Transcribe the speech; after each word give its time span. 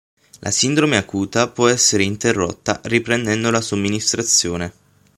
La 0.39 0.49
sindrome 0.49 0.97
acuta 0.97 1.47
può 1.47 1.67
essere 1.67 2.01
interrotta 2.01 2.81
riprendendo 2.85 3.51
la 3.51 3.61
somministrazione. 3.61 4.73